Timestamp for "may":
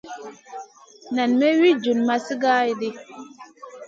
1.39-1.53